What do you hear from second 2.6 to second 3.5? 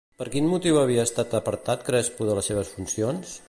funcions?